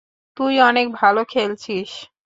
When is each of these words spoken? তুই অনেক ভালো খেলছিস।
তুই 0.37 0.53
অনেক 0.61 0.87
ভালো 0.93 1.21
খেলছিস। 1.25 1.89